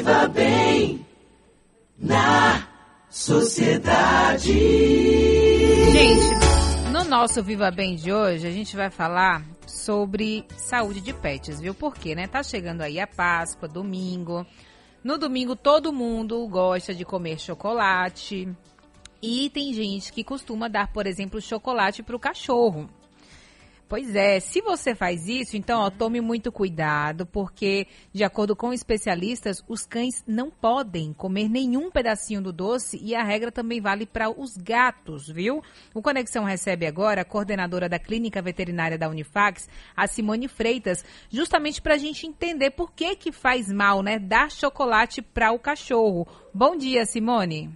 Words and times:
Viva 0.00 0.26
Bem 0.28 1.06
na 1.98 2.66
sociedade. 3.10 4.50
Gente, 5.92 6.90
no 6.90 7.04
nosso 7.04 7.42
Viva 7.42 7.70
Bem 7.70 7.96
de 7.96 8.10
hoje, 8.10 8.46
a 8.46 8.50
gente 8.50 8.74
vai 8.74 8.88
falar 8.88 9.44
sobre 9.66 10.46
saúde 10.56 11.02
de 11.02 11.12
pets, 11.12 11.60
viu? 11.60 11.74
Porque, 11.74 12.14
né? 12.14 12.26
Tá 12.26 12.42
chegando 12.42 12.80
aí 12.80 12.98
a 12.98 13.06
Páscoa, 13.06 13.68
domingo. 13.68 14.46
No 15.04 15.18
domingo 15.18 15.54
todo 15.54 15.92
mundo 15.92 16.48
gosta 16.48 16.94
de 16.94 17.04
comer 17.04 17.38
chocolate. 17.38 18.48
E 19.20 19.50
tem 19.50 19.70
gente 19.74 20.14
que 20.14 20.24
costuma 20.24 20.66
dar, 20.66 20.90
por 20.90 21.06
exemplo, 21.06 21.42
chocolate 21.42 22.02
para 22.02 22.16
o 22.16 22.18
cachorro. 22.18 22.88
Pois 23.90 24.14
é, 24.14 24.38
se 24.38 24.60
você 24.60 24.94
faz 24.94 25.26
isso, 25.26 25.56
então 25.56 25.80
ó, 25.80 25.90
tome 25.90 26.20
muito 26.20 26.52
cuidado, 26.52 27.26
porque, 27.26 27.88
de 28.14 28.22
acordo 28.22 28.54
com 28.54 28.72
especialistas, 28.72 29.64
os 29.68 29.84
cães 29.84 30.24
não 30.28 30.48
podem 30.48 31.12
comer 31.12 31.48
nenhum 31.48 31.90
pedacinho 31.90 32.40
do 32.40 32.52
doce 32.52 33.00
e 33.02 33.16
a 33.16 33.24
regra 33.24 33.50
também 33.50 33.80
vale 33.80 34.06
para 34.06 34.30
os 34.30 34.56
gatos, 34.56 35.28
viu? 35.28 35.60
O 35.92 36.00
Conexão 36.00 36.44
recebe 36.44 36.86
agora 36.86 37.22
a 37.22 37.24
coordenadora 37.24 37.88
da 37.88 37.98
Clínica 37.98 38.40
Veterinária 38.40 38.96
da 38.96 39.08
Unifax, 39.08 39.68
a 39.96 40.06
Simone 40.06 40.46
Freitas, 40.46 41.04
justamente 41.28 41.82
para 41.82 41.94
a 41.94 41.98
gente 41.98 42.28
entender 42.28 42.70
por 42.70 42.92
que 42.92 43.16
que 43.16 43.32
faz 43.32 43.72
mal, 43.72 44.04
né, 44.04 44.20
dar 44.20 44.52
chocolate 44.52 45.20
para 45.20 45.50
o 45.50 45.58
cachorro. 45.58 46.28
Bom 46.54 46.76
dia, 46.76 47.04
Simone. 47.04 47.70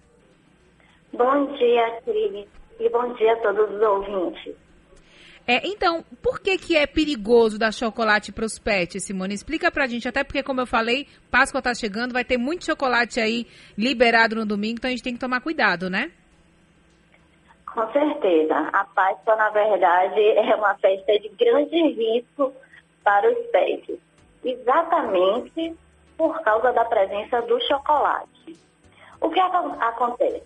Bom 1.13 1.57
dia, 1.57 2.01
Cris, 2.05 2.47
e 2.79 2.89
bom 2.89 3.13
dia 3.15 3.33
a 3.33 3.37
todos 3.43 3.69
os 3.69 3.83
ouvintes. 3.83 4.64
É, 5.47 5.67
então, 5.67 6.03
por 6.23 6.41
que, 6.41 6.57
que 6.57 6.77
é 6.77 6.87
perigoso 6.87 7.59
dar 7.59 7.73
chocolate 7.73 8.33
para 8.33 8.47
os 8.47 8.59
pets, 8.59 9.05
Simone? 9.05 9.35
Explica 9.35 9.71
pra 9.71 9.87
gente, 9.87 10.09
até 10.09 10.25
porque, 10.25 10.43
como 10.43 10.63
eu 10.63 10.67
falei, 10.67 11.07
Páscoa 11.31 11.61
tá 11.61 11.75
chegando, 11.75 12.15
vai 12.15 12.25
ter 12.25 12.39
muito 12.39 12.65
chocolate 12.65 13.21
aí 13.21 13.47
liberado 13.77 14.35
no 14.35 14.47
domingo, 14.47 14.79
então 14.79 14.89
a 14.89 14.93
gente 14.93 15.03
tem 15.03 15.13
que 15.13 15.21
tomar 15.21 15.43
cuidado, 15.43 15.91
né? 15.91 16.11
Com 17.67 17.93
certeza. 17.93 18.55
A 18.73 18.85
Páscoa, 18.85 19.37
na 19.37 19.51
verdade, 19.51 20.21
é 20.21 20.55
uma 20.55 20.75
festa 20.77 21.19
de 21.19 21.29
grande 21.31 21.77
risco 21.93 22.53
para 23.03 23.31
os 23.31 23.47
pets. 23.51 23.99
Exatamente 24.43 25.77
por 26.17 26.41
causa 26.43 26.73
da 26.73 26.85
presença 26.85 27.43
do 27.43 27.61
chocolate. 27.67 28.57
O 29.21 29.29
que 29.29 29.41
acontece? 29.41 30.43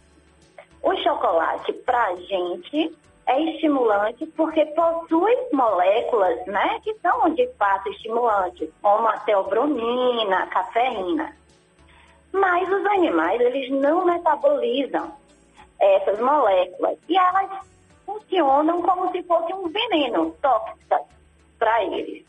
O 0.83 0.97
chocolate, 0.97 1.73
para 1.85 2.03
a 2.07 2.17
gente, 2.17 2.97
é 3.29 3.41
estimulante 3.43 4.27
porque 4.29 4.65
possui 4.67 5.37
moléculas, 5.53 6.45
né, 6.47 6.81
que 6.83 6.95
são 7.01 7.29
de 7.35 7.47
fato 7.59 7.89
estimulantes, 7.91 8.71
como 8.81 9.07
a 9.07 9.19
teobromina, 9.21 10.45
a 10.45 10.47
cafeína. 10.47 11.37
Mas 12.33 12.69
os 12.69 12.85
animais, 12.87 13.41
eles 13.41 13.71
não 13.71 14.07
metabolizam 14.07 15.13
essas 15.79 16.19
moléculas 16.19 16.99
e 17.09 17.17
elas 17.17 17.51
funcionam 18.05 18.81
como 18.81 19.13
se 19.13 19.23
fosse 19.25 19.53
um 19.53 19.69
veneno 19.69 20.35
tóxico 20.41 21.07
para 21.59 21.85
eles, 21.85 22.25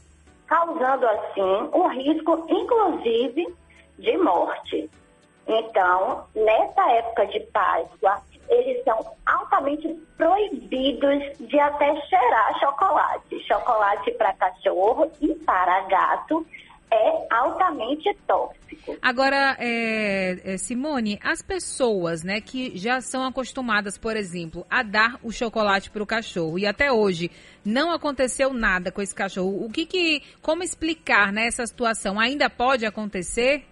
causando 0.47 1.07
assim 1.07 1.69
um 1.73 1.87
risco, 1.87 2.45
inclusive, 2.49 3.55
de 3.97 4.17
morte. 4.17 4.89
Então, 5.47 6.25
nessa 6.35 6.91
época 6.91 7.25
de 7.27 7.39
Páscoa, 7.39 8.21
eles 8.49 8.83
são 8.83 8.99
altamente 9.25 9.87
proibidos 10.17 11.37
de 11.39 11.59
até 11.59 11.95
cheirar 12.01 12.59
chocolate. 12.59 13.39
Chocolate 13.47 14.11
para 14.11 14.33
cachorro 14.33 15.11
e 15.21 15.33
para 15.35 15.81
gato 15.87 16.45
é 16.91 17.27
altamente 17.29 18.11
tóxico. 18.27 18.97
Agora, 19.01 19.55
é, 19.59 20.53
é, 20.53 20.57
Simone, 20.57 21.19
as 21.23 21.41
pessoas, 21.41 22.23
né, 22.23 22.41
que 22.41 22.75
já 22.77 22.99
são 22.99 23.23
acostumadas, 23.25 23.97
por 23.97 24.17
exemplo, 24.17 24.65
a 24.69 24.81
dar 24.81 25.19
o 25.21 25.31
chocolate 25.31 25.91
para 25.91 26.01
o 26.01 26.07
cachorro 26.07 26.57
e 26.57 26.65
até 26.65 26.91
hoje 26.91 27.29
não 27.63 27.91
aconteceu 27.91 28.53
nada 28.53 28.91
com 28.91 29.01
esse 29.01 29.13
cachorro. 29.13 29.63
O 29.63 29.69
que, 29.69 29.85
que 29.85 30.23
como 30.41 30.63
explicar, 30.63 31.31
né, 31.31 31.45
essa 31.45 31.65
situação? 31.67 32.19
Ainda 32.19 32.49
pode 32.49 32.85
acontecer? 32.85 33.65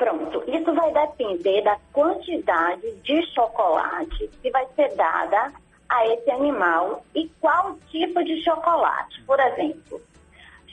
Pronto, 0.00 0.42
isso 0.46 0.72
vai 0.72 0.90
depender 0.94 1.60
da 1.60 1.76
quantidade 1.92 2.90
de 3.02 3.22
chocolate 3.34 4.30
que 4.40 4.50
vai 4.50 4.66
ser 4.74 4.96
dada 4.96 5.52
a 5.90 6.06
esse 6.06 6.30
animal 6.30 7.04
e 7.14 7.28
qual 7.38 7.76
tipo 7.90 8.24
de 8.24 8.42
chocolate. 8.42 9.22
Por 9.24 9.38
exemplo, 9.38 10.00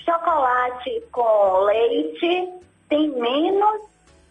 chocolate 0.05 1.03
com 1.11 1.59
leite 1.65 2.53
tem 2.87 3.09
menos 3.09 3.81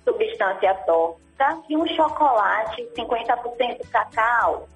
substância 0.02 0.72
tóxica 0.86 1.62
que 1.66 1.76
um 1.76 1.86
chocolate 1.88 2.88
50% 2.96 3.90
cacau 3.90 4.66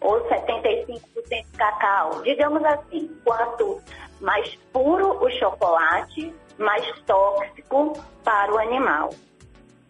ou 0.00 0.26
75% 0.26 1.02
cacau. 1.58 2.22
Digamos 2.22 2.64
assim, 2.64 3.14
quanto 3.22 3.82
mais 4.22 4.54
puro 4.72 5.22
o 5.22 5.30
chocolate, 5.32 6.34
mais 6.56 6.90
tóxico 7.02 7.92
para 8.24 8.54
o 8.54 8.58
animal. 8.58 9.10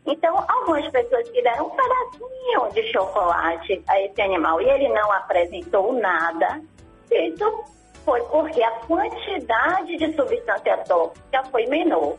Então, 0.07 0.45
algumas 0.49 0.89
pessoas 0.91 1.29
que 1.31 1.43
deram 1.43 1.67
um 1.67 1.71
pedacinho 1.71 2.73
de 2.73 2.93
chocolate 2.93 3.83
a 3.89 4.01
esse 4.01 4.23
animal 4.23 4.61
e 4.61 4.71
ele 4.71 4.89
não 4.91 5.11
apresentou 5.13 5.93
nada, 5.95 6.61
isso 7.11 7.65
foi 8.05 8.21
porque 8.23 8.63
a 8.63 8.71
quantidade 8.87 9.97
de 9.97 10.15
substância 10.15 10.79
tóxica 10.87 11.43
foi 11.51 11.67
menor. 11.67 12.15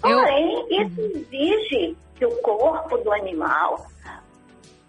Porém, 0.00 0.66
Eu... 0.70 0.86
isso 0.86 1.00
exige 1.00 1.96
que 2.16 2.26
o 2.26 2.42
corpo 2.42 2.96
do 2.98 3.12
animal 3.12 3.84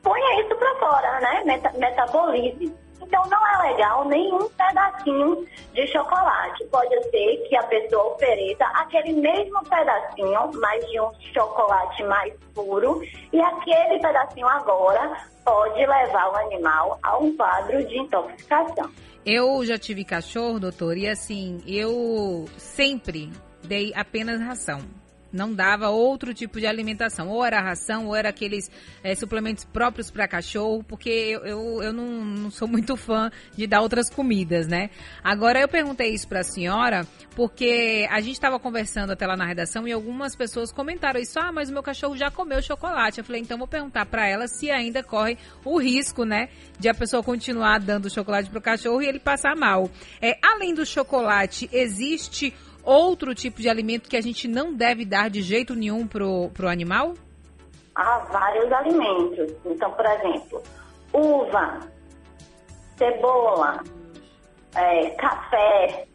ponha 0.03 0.41
isso 0.41 0.55
para 0.55 0.75
fora, 0.75 1.19
né? 1.21 1.43
metabolize. 1.75 2.82
Então 3.03 3.23
não 3.29 3.47
é 3.47 3.71
legal 3.71 4.05
nenhum 4.05 4.49
pedacinho 4.49 5.45
de 5.73 5.87
chocolate. 5.87 6.63
Pode 6.65 7.03
ser 7.09 7.47
que 7.47 7.55
a 7.55 7.63
pessoa 7.63 8.13
ofereça 8.13 8.65
aquele 8.75 9.13
mesmo 9.13 9.61
pedacinho, 9.63 10.51
mas 10.55 10.85
de 10.89 10.99
um 10.99 11.11
chocolate 11.33 12.03
mais 12.03 12.33
puro, 12.53 13.01
e 13.31 13.41
aquele 13.41 13.99
pedacinho 13.99 14.47
agora 14.47 15.17
pode 15.43 15.85
levar 15.85 16.31
o 16.31 16.35
animal 16.37 16.99
a 17.03 17.17
um 17.17 17.35
quadro 17.35 17.85
de 17.85 17.97
intoxicação. 17.97 18.89
Eu 19.25 19.63
já 19.65 19.77
tive 19.77 20.03
cachorro, 20.03 20.59
doutor, 20.59 20.97
e 20.97 21.07
assim, 21.07 21.61
eu 21.65 22.45
sempre 22.57 23.31
dei 23.63 23.93
apenas 23.95 24.41
ração 24.41 24.81
não 25.33 25.51
dava 25.51 25.89
outro 25.89 26.33
tipo 26.33 26.59
de 26.59 26.67
alimentação. 26.67 27.27
Ou 27.27 27.43
era 27.43 27.59
ração, 27.59 28.05
ou 28.05 28.15
era 28.15 28.29
aqueles 28.29 28.69
é, 29.03 29.15
suplementos 29.15 29.65
próprios 29.65 30.11
para 30.11 30.27
cachorro, 30.27 30.83
porque 30.87 31.09
eu, 31.09 31.45
eu, 31.45 31.83
eu 31.83 31.93
não, 31.93 32.23
não, 32.23 32.51
sou 32.51 32.67
muito 32.67 32.95
fã 32.95 33.31
de 33.57 33.65
dar 33.65 33.81
outras 33.81 34.09
comidas, 34.09 34.67
né? 34.67 34.91
Agora, 35.23 35.59
eu 35.59 35.67
perguntei 35.67 36.13
isso 36.13 36.27
para 36.27 36.41
a 36.41 36.43
senhora, 36.43 37.07
porque 37.35 38.07
a 38.11 38.21
gente 38.21 38.33
estava 38.33 38.59
conversando 38.59 39.11
até 39.11 39.25
lá 39.25 39.35
na 39.35 39.45
redação 39.45 39.87
e 39.87 39.91
algumas 39.91 40.35
pessoas 40.35 40.71
comentaram 40.71 41.19
isso. 41.19 41.39
Ah, 41.39 41.51
mas 41.51 41.69
o 41.69 41.73
meu 41.73 41.81
cachorro 41.81 42.15
já 42.15 42.29
comeu 42.29 42.61
chocolate. 42.61 43.19
Eu 43.19 43.25
falei, 43.25 43.41
então 43.41 43.57
vou 43.57 43.67
perguntar 43.67 44.05
para 44.05 44.27
ela 44.27 44.47
se 44.47 44.69
ainda 44.69 45.01
corre 45.01 45.37
o 45.65 45.79
risco, 45.79 46.23
né, 46.23 46.49
de 46.79 46.87
a 46.87 46.93
pessoa 46.93 47.23
continuar 47.23 47.79
dando 47.79 48.09
chocolate 48.09 48.49
para 48.49 48.59
o 48.59 48.61
cachorro 48.61 49.01
e 49.01 49.07
ele 49.07 49.19
passar 49.19 49.55
mal. 49.55 49.89
É, 50.21 50.37
além 50.43 50.73
do 50.73 50.85
chocolate, 50.85 51.69
existe 51.71 52.53
outro 52.83 53.33
tipo 53.33 53.61
de 53.61 53.69
alimento 53.69 54.09
que 54.09 54.17
a 54.17 54.21
gente 54.21 54.47
não 54.47 54.73
deve 54.73 55.05
dar 55.05 55.29
de 55.29 55.41
jeito 55.41 55.75
nenhum 55.75 56.07
pro, 56.07 56.49
pro 56.53 56.67
animal? 56.67 57.13
Há 57.95 58.19
vários 58.19 58.71
alimentos. 58.71 59.53
Então, 59.65 59.91
por 59.91 60.05
exemplo, 60.05 60.63
uva, 61.13 61.79
cebola, 62.97 63.83
é, 64.75 65.09
café, 65.11 66.07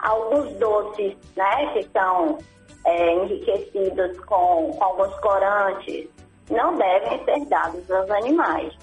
alguns 0.00 0.52
doces, 0.54 1.16
né, 1.36 1.72
que 1.72 1.88
são 1.92 2.38
é, 2.86 3.14
enriquecidos 3.14 4.18
com, 4.20 4.72
com 4.72 4.84
alguns 4.84 5.14
corantes, 5.20 6.08
não 6.50 6.76
devem 6.76 7.24
ser 7.24 7.44
dados 7.46 7.90
aos 7.90 8.10
animais. 8.10 8.74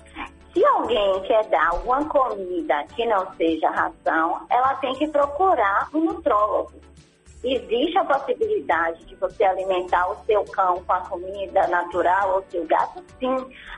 Se 0.53 0.65
alguém 0.65 1.21
quer 1.21 1.45
dar 1.45 1.69
alguma 1.69 2.03
comida 2.05 2.83
que 2.95 3.05
não 3.05 3.33
seja 3.35 3.69
ração, 3.69 4.45
ela 4.49 4.75
tem 4.75 4.93
que 4.95 5.07
procurar 5.07 5.89
um 5.93 6.01
nutrólogo 6.01 6.81
Existe 7.43 7.97
a 7.97 8.05
possibilidade 8.05 9.03
de 9.05 9.15
você 9.15 9.43
alimentar 9.43 10.11
o 10.11 10.25
seu 10.25 10.43
cão 10.45 10.83
com 10.83 10.93
a 10.93 11.01
comida 11.01 11.67
natural 11.67 12.35
ou 12.35 12.43
seu 12.51 12.63
gato? 12.65 13.03
Sim, 13.19 13.35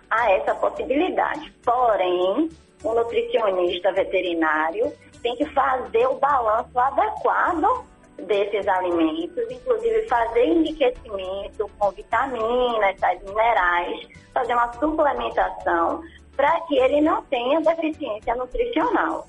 há 0.10 0.32
essa 0.32 0.54
possibilidade. 0.56 1.50
Porém, 1.64 2.50
o 2.84 2.94
nutricionista 2.94 3.94
veterinário 3.94 4.92
tem 5.22 5.34
que 5.38 5.46
fazer 5.46 6.06
o 6.08 6.16
balanço 6.16 6.78
adequado 6.78 7.86
desses 8.28 8.68
alimentos, 8.68 9.50
inclusive 9.50 10.10
fazer 10.10 10.46
enriquecimento 10.46 11.72
com 11.80 11.90
vitaminas, 11.92 13.00
tais 13.00 13.24
minerais, 13.24 14.08
fazer 14.34 14.54
uma 14.54 14.74
suplementação 14.74 16.02
para 16.36 16.60
que 16.62 16.76
ele 16.78 17.02
não 17.02 17.24
tenha 17.24 17.62
deficiência 17.62 18.36
nutricional. 18.36 19.28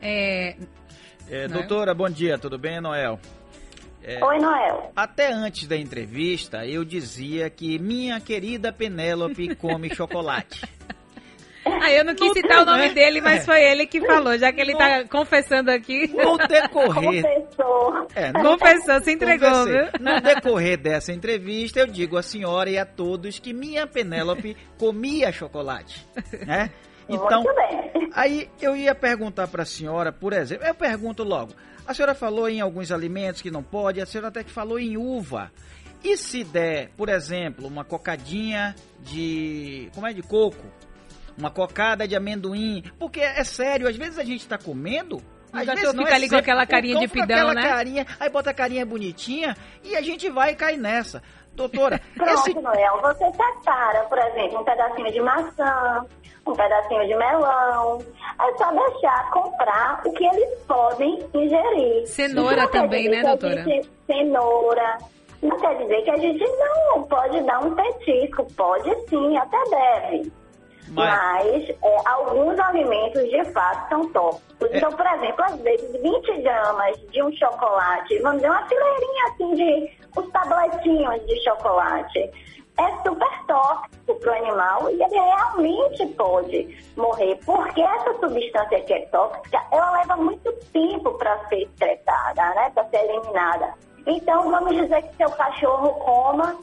É, 0.00 0.56
é, 1.28 1.46
doutora, 1.46 1.94
bom 1.94 2.08
dia, 2.08 2.38
tudo 2.38 2.58
bem, 2.58 2.80
Noel? 2.80 3.18
É, 4.02 4.24
Oi, 4.24 4.38
Noel. 4.38 4.90
Até 4.96 5.32
antes 5.32 5.68
da 5.68 5.76
entrevista, 5.76 6.66
eu 6.66 6.84
dizia 6.84 7.50
que 7.50 7.78
minha 7.78 8.18
querida 8.18 8.72
Penélope 8.72 9.54
come 9.56 9.94
chocolate. 9.94 10.62
Ah, 11.82 11.90
eu 11.90 12.04
não 12.04 12.14
quis 12.14 12.32
citar 12.32 12.62
o 12.62 12.66
nome 12.66 12.88
né? 12.88 12.94
dele, 12.94 13.20
mas 13.22 13.44
foi 13.46 13.62
ele 13.62 13.86
que 13.86 14.00
falou, 14.02 14.36
já 14.36 14.52
que 14.52 14.60
ele 14.60 14.72
está 14.72 15.02
confessando 15.04 15.70
aqui. 15.70 16.08
No 16.08 16.36
decorrer. 16.36 17.22
Confessou. 17.22 18.06
É, 18.14 18.32
no, 18.32 18.58
Confessou, 18.58 19.00
se 19.02 19.12
entregou, 19.12 19.64
viu? 19.64 19.86
No 19.98 20.20
decorrer 20.20 20.78
dessa 20.78 21.10
entrevista, 21.12 21.80
eu 21.80 21.86
digo 21.86 22.18
à 22.18 22.22
senhora 22.22 22.68
e 22.68 22.76
a 22.76 22.84
todos 22.84 23.38
que 23.38 23.54
minha 23.54 23.86
Penélope 23.86 24.56
comia 24.78 25.32
chocolate. 25.32 26.06
Né? 26.46 26.70
Então, 27.08 27.42
aí 28.12 28.48
eu 28.60 28.76
ia 28.76 28.94
perguntar 28.94 29.48
para 29.48 29.62
a 29.62 29.66
senhora, 29.66 30.12
por 30.12 30.32
exemplo, 30.32 30.66
eu 30.66 30.74
pergunto 30.74 31.24
logo. 31.24 31.52
A 31.86 31.94
senhora 31.94 32.14
falou 32.14 32.48
em 32.48 32.60
alguns 32.60 32.92
alimentos 32.92 33.42
que 33.42 33.50
não 33.50 33.62
pode, 33.62 34.00
a 34.00 34.06
senhora 34.06 34.28
até 34.28 34.44
que 34.44 34.50
falou 34.50 34.78
em 34.78 34.96
uva. 34.96 35.50
E 36.02 36.16
se 36.16 36.44
der, 36.44 36.90
por 36.96 37.08
exemplo, 37.08 37.66
uma 37.66 37.84
cocadinha 37.84 38.74
de. 39.00 39.90
como 39.94 40.06
é 40.06 40.12
de 40.12 40.22
coco? 40.22 40.64
Uma 41.40 41.50
cocada 41.50 42.06
de 42.06 42.14
amendoim. 42.14 42.84
Porque 42.98 43.20
é 43.20 43.42
sério, 43.42 43.88
às 43.88 43.96
vezes 43.96 44.18
a 44.18 44.24
gente 44.24 44.46
tá 44.46 44.58
comendo. 44.58 45.20
Às 45.52 45.66
vezes 45.66 45.90
fica 45.90 46.10
é 46.10 46.14
ali 46.14 46.28
com 46.28 46.36
aquela 46.36 46.64
carinha 46.64 47.00
de 47.00 47.08
pidão, 47.08 47.52
né? 47.52 47.62
Carinha, 47.62 48.06
aí 48.20 48.30
bota 48.30 48.50
a 48.50 48.54
carinha 48.54 48.86
bonitinha 48.86 49.56
e 49.82 49.96
a 49.96 50.00
gente 50.00 50.30
vai 50.30 50.54
cair 50.54 50.76
nessa. 50.76 51.20
Doutora, 51.54 52.00
Pronto, 52.14 52.32
esse... 52.32 52.54
Noel, 52.54 53.00
você 53.02 53.24
separa, 53.32 54.04
por 54.04 54.18
exemplo, 54.18 54.60
um 54.60 54.64
pedacinho 54.64 55.12
de 55.12 55.20
maçã, 55.20 56.06
um 56.46 56.52
pedacinho 56.52 57.06
de 57.06 57.16
melão. 57.16 57.98
É 58.40 58.56
só 58.56 58.70
deixar 58.70 59.30
comprar 59.30 60.00
o 60.06 60.12
que 60.12 60.24
eles 60.24 60.58
podem 60.68 61.18
ingerir. 61.34 62.06
Cenoura 62.06 62.68
também, 62.68 63.08
né, 63.08 63.22
doutora? 63.22 63.64
Gente, 63.64 63.90
cenoura. 64.06 64.98
Não 65.42 65.58
quer 65.58 65.76
dizer 65.78 66.02
que 66.02 66.10
a 66.10 66.16
gente 66.18 66.44
não 66.44 67.02
pode 67.04 67.40
dar 67.42 67.58
um 67.60 67.74
petisco. 67.74 68.46
Pode 68.54 68.94
sim, 69.08 69.36
até 69.36 69.58
deve. 69.64 70.39
Mas, 70.90 71.70
é, 71.70 71.96
alguns 72.04 72.58
alimentos 72.58 73.22
de 73.28 73.44
fato 73.52 73.88
são 73.88 74.12
tóxicos. 74.12 74.70
É. 74.70 74.76
Então, 74.76 74.90
por 74.92 75.06
exemplo, 75.06 75.44
às 75.44 75.60
vezes 75.60 75.92
20 76.02 76.42
gramas 76.42 76.96
de 77.10 77.22
um 77.22 77.32
chocolate, 77.32 78.18
vamos 78.18 78.42
dizer 78.42 78.50
uma 78.50 78.66
fileirinha 78.66 79.24
assim 79.28 79.54
de 79.54 80.00
os 80.16 80.28
tabletinhos 80.30 81.26
de 81.26 81.44
chocolate, 81.44 82.30
é 82.78 83.02
super 83.02 83.46
tóxico 83.46 84.14
para 84.20 84.32
o 84.32 84.36
animal 84.36 84.90
e 84.90 85.02
ele 85.02 85.20
realmente 85.20 86.06
pode 86.14 86.78
morrer. 86.96 87.38
Porque 87.44 87.80
essa 87.80 88.14
substância 88.14 88.80
que 88.80 88.92
é 88.92 89.06
tóxica, 89.06 89.62
ela 89.70 89.90
leva 89.92 90.16
muito 90.16 90.52
tempo 90.72 91.12
para 91.18 91.38
ser 91.48 91.62
excretada, 91.62 92.42
né? 92.54 92.70
Para 92.74 92.84
ser 92.88 93.04
eliminada. 93.04 93.74
Então, 94.10 94.50
vamos 94.50 94.74
dizer 94.74 95.02
que 95.02 95.16
seu 95.16 95.30
cachorro 95.30 95.92
coma, 95.94 96.56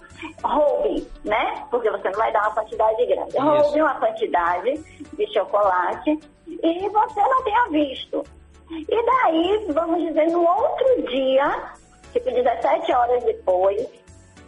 roube, 0.44 1.08
né? 1.24 1.66
Porque 1.72 1.90
você 1.90 2.10
não 2.10 2.20
vai 2.20 2.32
dar 2.34 2.42
uma 2.42 2.56
quantidade 2.56 3.06
grande. 3.06 3.30
Isso. 3.30 3.42
Roube 3.42 3.82
uma 3.82 3.96
quantidade 3.96 4.74
de 5.14 5.34
chocolate 5.34 6.20
e 6.48 6.90
você 6.90 7.22
não 7.22 7.44
tenha 7.44 7.68
visto. 7.70 8.24
E 8.70 9.06
daí, 9.06 9.66
vamos 9.70 10.02
dizer, 10.02 10.28
no 10.30 10.46
outro 10.46 11.02
dia, 11.10 11.72
tipo 12.12 12.30
17 12.30 12.92
horas 12.92 13.24
depois, 13.24 13.82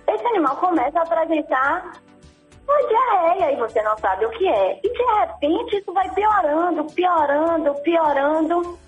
esse 0.05 0.27
animal 0.27 0.57
começa 0.57 0.99
a 0.99 1.03
apresentar 1.03 1.93
uma 2.67 2.87
diarreia 2.87 3.53
e 3.53 3.55
você 3.55 3.81
não 3.81 3.97
sabe 3.97 4.25
o 4.25 4.29
que 4.31 4.45
é. 4.45 4.77
E 4.83 4.89
de 4.89 5.03
repente 5.19 5.77
isso 5.77 5.93
vai 5.93 6.09
piorando, 6.13 6.83
piorando, 6.93 7.73
piorando 7.75 8.79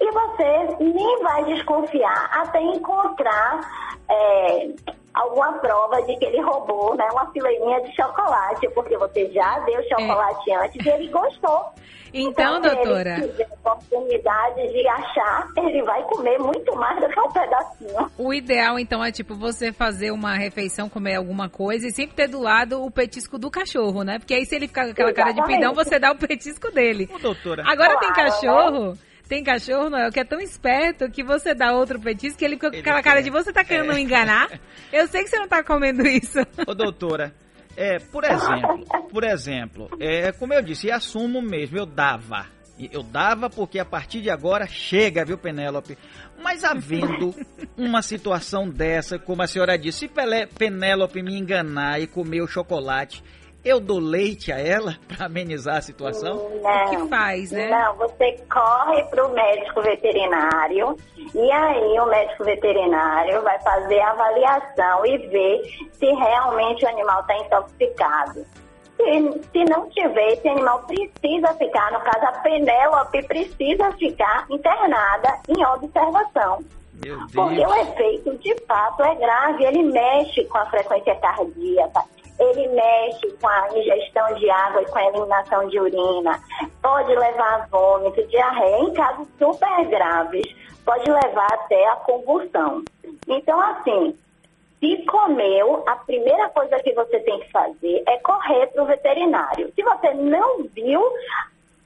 e 0.00 0.10
você 0.12 0.76
nem 0.82 1.22
vai 1.22 1.44
desconfiar 1.44 2.30
até 2.32 2.60
encontrar 2.62 3.60
é, 4.08 4.68
alguma 5.14 5.52
prova 5.58 6.00
de 6.02 6.16
que 6.16 6.24
ele 6.24 6.40
roubou 6.40 6.96
né, 6.96 7.06
uma 7.12 7.30
fileirinha 7.32 7.82
de 7.82 7.94
chocolate, 7.94 8.68
porque 8.74 8.96
você 8.96 9.30
já 9.30 9.58
deu 9.60 9.82
chocolate 9.88 10.50
é. 10.50 10.64
antes 10.64 10.86
e 10.86 10.88
ele 10.88 11.08
gostou. 11.08 11.66
Então, 12.12 12.58
então 12.58 12.60
doutora. 12.60 13.16
Se 13.16 13.22
ele 13.22 13.32
tiver 13.32 13.48
oportunidade 13.62 14.68
de 14.72 14.88
achar, 14.88 15.48
ele 15.56 15.82
vai 15.82 16.02
comer 16.04 16.38
muito 16.38 16.74
mais 16.74 16.98
do 17.00 17.08
que 17.08 17.20
um 17.20 17.30
pedacinho. 17.30 18.10
O 18.18 18.34
ideal, 18.34 18.78
então, 18.78 19.04
é 19.04 19.12
tipo 19.12 19.34
você 19.34 19.72
fazer 19.72 20.10
uma 20.10 20.34
refeição, 20.34 20.88
comer 20.88 21.16
alguma 21.16 21.48
coisa 21.48 21.86
e 21.86 21.92
sempre 21.92 22.16
ter 22.16 22.26
do 22.26 22.40
lado 22.40 22.82
o 22.82 22.90
petisco 22.90 23.38
do 23.38 23.50
cachorro, 23.50 24.02
né? 24.02 24.18
Porque 24.18 24.34
aí 24.34 24.44
se 24.44 24.56
ele 24.56 24.66
ficar 24.66 24.86
com 24.86 24.90
aquela 24.90 25.10
Exatamente. 25.10 25.36
cara 25.36 25.46
de 25.46 25.54
pidão, 25.54 25.74
você 25.74 25.98
dá 26.00 26.10
o 26.10 26.16
petisco 26.16 26.72
dele. 26.72 27.08
Ô, 27.14 27.18
doutora. 27.18 27.62
Agora 27.64 27.96
claro, 27.96 28.00
tem 28.00 28.12
cachorro. 28.12 28.90
Né? 28.90 29.09
Tem 29.30 29.44
cachorro, 29.44 29.88
Noel, 29.88 30.10
que 30.10 30.18
é 30.18 30.24
tão 30.24 30.40
esperto 30.40 31.08
que 31.08 31.22
você 31.22 31.54
dá 31.54 31.72
outro 31.72 32.00
petisco 32.00 32.36
que 32.36 32.44
ele 32.44 32.56
fica 32.56 32.72
com 32.72 32.78
aquela 32.78 33.00
cara 33.00 33.22
de 33.22 33.30
você 33.30 33.52
tá 33.52 33.62
querendo 33.62 33.92
é. 33.92 33.94
me 33.94 34.02
enganar. 34.02 34.50
Eu 34.92 35.06
sei 35.06 35.22
que 35.22 35.30
você 35.30 35.38
não 35.38 35.46
tá 35.46 35.62
comendo 35.62 36.04
isso. 36.04 36.40
Ô, 36.66 36.74
doutora, 36.74 37.32
é, 37.76 38.00
por 38.00 38.24
exemplo, 38.24 38.84
por 39.08 39.22
exemplo, 39.22 39.88
é, 40.00 40.32
como 40.32 40.52
eu 40.52 40.60
disse, 40.60 40.88
e 40.88 40.90
assumo 40.90 41.40
mesmo, 41.40 41.78
eu 41.78 41.86
dava. 41.86 42.46
Eu 42.90 43.04
dava 43.04 43.48
porque 43.48 43.78
a 43.78 43.84
partir 43.84 44.20
de 44.20 44.30
agora 44.30 44.66
chega, 44.66 45.24
viu, 45.24 45.38
Penélope? 45.38 45.96
Mas 46.42 46.64
havendo 46.64 47.32
uma 47.78 48.02
situação 48.02 48.68
dessa, 48.68 49.16
como 49.16 49.42
a 49.42 49.46
senhora 49.46 49.78
disse, 49.78 50.08
se 50.08 50.10
Penélope 50.58 51.22
me 51.22 51.38
enganar 51.38 52.00
e 52.00 52.08
comer 52.08 52.40
o 52.40 52.48
chocolate, 52.48 53.22
eu 53.64 53.78
dou 53.78 53.98
leite 53.98 54.52
a 54.52 54.58
ela 54.58 54.96
para 55.06 55.26
amenizar 55.26 55.76
a 55.76 55.82
situação? 55.82 56.50
Não, 56.62 56.84
o 56.84 56.90
que 56.90 57.08
faz, 57.08 57.50
né? 57.52 57.68
Não, 57.68 57.94
você 57.96 58.36
corre 58.50 59.02
para 59.04 59.26
o 59.26 59.32
médico 59.32 59.82
veterinário 59.82 60.96
e 61.34 61.52
aí 61.52 62.00
o 62.00 62.06
médico 62.06 62.44
veterinário 62.44 63.42
vai 63.42 63.60
fazer 63.60 64.00
a 64.00 64.10
avaliação 64.10 65.06
e 65.06 65.18
ver 65.28 65.62
se 65.92 66.06
realmente 66.06 66.84
o 66.84 66.88
animal 66.88 67.20
está 67.20 67.36
intoxicado. 67.36 68.44
Se, 68.96 69.48
se 69.52 69.64
não 69.64 69.88
tiver, 69.90 70.32
esse 70.32 70.48
animal 70.48 70.84
precisa 70.86 71.54
ficar, 71.54 71.90
no 71.92 72.00
caso 72.00 72.26
a 72.26 72.32
Penélope 72.42 73.22
precisa 73.26 73.90
ficar 73.92 74.46
internada 74.50 75.38
em 75.48 75.64
observação. 75.66 76.62
Porque 77.32 77.66
o 77.66 77.74
efeito 77.74 78.36
de 78.38 78.54
fato 78.66 79.02
é 79.02 79.14
grave, 79.14 79.64
ele 79.64 79.84
mexe 79.84 80.44
com 80.44 80.58
a 80.58 80.66
frequência 80.66 81.14
cardíaca, 81.16 82.04
ele 82.40 82.68
mexe 82.68 83.30
com 83.40 83.46
a 83.46 83.68
ingestão 83.76 84.34
de 84.34 84.50
água 84.50 84.82
e 84.82 84.86
com 84.86 84.98
a 84.98 85.06
eliminação 85.06 85.68
de 85.68 85.78
urina, 85.78 86.40
pode 86.82 87.14
levar 87.14 87.60
a 87.60 87.66
vômito, 87.66 88.26
diarreia, 88.28 88.78
em 88.78 88.94
casos 88.94 89.28
super 89.38 89.84
graves, 89.86 90.56
pode 90.84 91.10
levar 91.10 91.52
até 91.52 91.86
a 91.88 91.96
convulsão. 91.96 92.82
Então, 93.28 93.60
assim, 93.60 94.16
se 94.80 95.04
comeu, 95.04 95.84
a 95.86 95.96
primeira 95.96 96.48
coisa 96.48 96.80
que 96.80 96.94
você 96.94 97.20
tem 97.20 97.38
que 97.40 97.50
fazer 97.50 98.02
é 98.08 98.16
correr 98.18 98.66
para 98.68 98.82
o 98.82 98.86
veterinário. 98.86 99.70
Se 99.74 99.82
você 99.82 100.14
não 100.14 100.64
viu, 100.74 101.02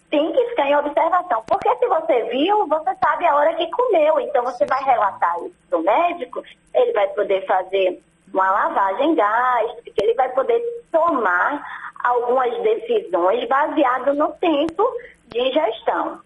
tem 0.08 0.32
que 0.32 0.44
ficar 0.50 0.68
em 0.68 0.76
observação. 0.76 1.42
Porque 1.48 1.74
se 1.76 1.88
você 1.88 2.22
viu, 2.30 2.68
você 2.68 2.94
sabe 3.02 3.26
a 3.26 3.34
hora 3.34 3.54
que 3.54 3.68
comeu. 3.72 4.20
Então 4.20 4.44
você 4.44 4.64
vai 4.66 4.82
relatar 4.84 5.36
isso 5.40 5.56
para 5.68 5.78
o 5.78 5.82
médico, 5.82 6.44
ele 6.72 6.92
vai 6.92 7.08
poder 7.08 7.44
fazer 7.46 8.00
uma 8.34 8.50
lavagem 8.50 9.14
gástrica, 9.14 10.02
ele 10.02 10.14
vai 10.14 10.28
poder 10.30 10.60
tomar 10.90 11.64
algumas 12.02 12.52
decisões 12.62 13.48
baseado 13.48 14.12
no 14.12 14.32
tempo 14.32 14.84
de 15.28 15.40
ingestão. 15.40 16.20